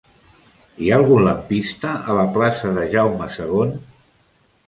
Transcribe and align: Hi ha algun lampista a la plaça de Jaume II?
Hi 0.83 0.87
ha 0.93 0.97
algun 1.01 1.25
lampista 1.27 1.91
a 2.13 2.17
la 2.19 2.25
plaça 2.37 2.73
de 2.79 2.85
Jaume 2.95 3.27
II? 3.35 3.71